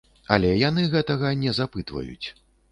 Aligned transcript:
Але 0.37 0.49
яны 0.61 0.85
гэтага 0.95 1.35
не 1.45 1.55
запытваюць. 1.61 2.27